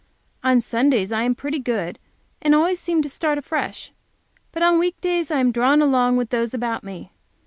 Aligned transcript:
On 0.43 0.61
Sundays 0.61 1.11
I 1.11 1.21
am 1.21 1.35
pretty 1.35 1.59
good, 1.59 1.99
and 2.41 2.55
always 2.55 2.79
seem 2.79 3.03
to 3.03 3.07
start 3.07 3.37
afresh; 3.37 3.91
but 4.51 4.63
on 4.63 4.79
week 4.79 4.99
days 4.99 5.29
I 5.29 5.37
am 5.37 5.51
drawn 5.51 5.79
along 5.79 6.17
with 6.17 6.31
those 6.31 6.55
about 6.55 6.83
me. 6.83 7.11